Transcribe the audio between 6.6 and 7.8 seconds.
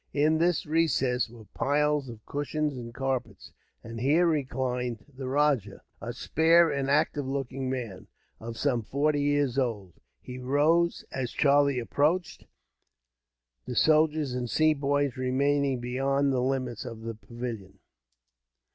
and active looking